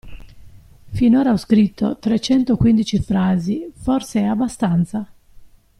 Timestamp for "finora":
0.93-1.31